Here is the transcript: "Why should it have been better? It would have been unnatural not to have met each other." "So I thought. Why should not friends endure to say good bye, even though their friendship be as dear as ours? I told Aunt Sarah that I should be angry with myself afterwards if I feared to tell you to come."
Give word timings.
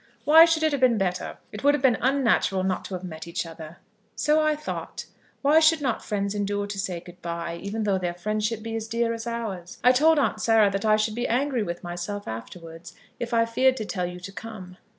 "Why 0.25 0.45
should 0.45 0.63
it 0.63 0.71
have 0.71 0.81
been 0.81 0.97
better? 0.97 1.37
It 1.51 1.63
would 1.63 1.75
have 1.75 1.83
been 1.83 1.99
unnatural 2.01 2.63
not 2.63 2.85
to 2.85 2.95
have 2.95 3.03
met 3.03 3.27
each 3.27 3.45
other." 3.45 3.77
"So 4.15 4.41
I 4.41 4.55
thought. 4.55 5.05
Why 5.43 5.59
should 5.59 5.79
not 5.79 6.03
friends 6.03 6.33
endure 6.33 6.65
to 6.65 6.79
say 6.79 6.99
good 7.01 7.21
bye, 7.21 7.59
even 7.61 7.83
though 7.83 7.99
their 7.99 8.15
friendship 8.15 8.63
be 8.63 8.75
as 8.75 8.87
dear 8.87 9.13
as 9.13 9.27
ours? 9.27 9.77
I 9.83 9.91
told 9.91 10.17
Aunt 10.17 10.41
Sarah 10.41 10.71
that 10.71 10.85
I 10.85 10.95
should 10.95 11.13
be 11.13 11.27
angry 11.27 11.61
with 11.61 11.83
myself 11.83 12.27
afterwards 12.27 12.95
if 13.19 13.31
I 13.31 13.45
feared 13.45 13.77
to 13.77 13.85
tell 13.85 14.07
you 14.07 14.19
to 14.21 14.31
come." 14.31 14.77